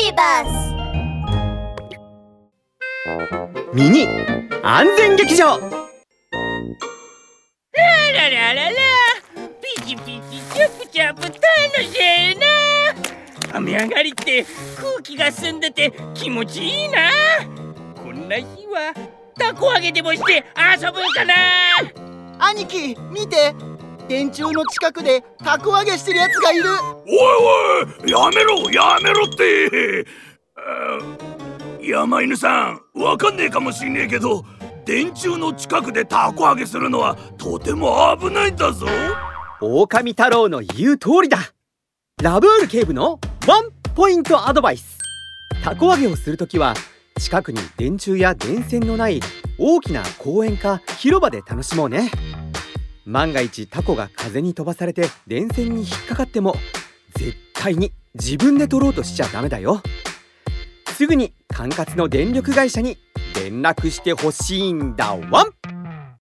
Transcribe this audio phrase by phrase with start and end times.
[0.00, 0.48] ビバス
[3.74, 4.06] ミニ
[4.62, 5.58] 安全劇場。
[5.58, 5.58] ラ
[8.14, 8.76] ララララ。
[9.60, 11.34] ピチピチチャプチャプ楽
[11.84, 11.98] し
[12.32, 12.46] いな。
[13.52, 14.46] 雨上がりって
[14.80, 17.10] 空気が澄んでて気持ちいいな。
[18.02, 18.94] こんな日は
[19.38, 21.34] たこ揚げでもして遊ぶんかな。
[22.38, 23.54] 兄貴見て
[24.10, 26.64] 電柱の近くでたこ揚げしてるやつがいる。
[26.64, 27.18] おい
[28.02, 30.04] おいやめろやめろって。
[31.80, 34.44] 山犬さんわかんねえかもしんねえけど
[34.84, 38.88] 電柱の近くでたこ揚げするのはとても危ないんだぞ。
[39.60, 41.38] 狼太郎の言う通りだ。
[42.20, 44.98] ラブール警部のワンポイントアドバイス。
[45.62, 46.74] たこ揚げをするときは
[47.16, 49.20] 近くに電柱や電線のない
[49.56, 52.10] 大きな公園か広場で楽しもうね
[53.10, 56.54] 万が一タコが風に飛ばされて電線に引っかかっても
[57.16, 59.82] 絶対に自分で取ろうとしちゃダメだよ。
[60.96, 62.98] すぐに管轄の電力会社に
[63.34, 65.79] 連絡してほしいんだワン。